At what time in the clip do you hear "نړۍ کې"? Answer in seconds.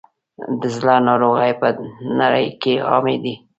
2.21-2.73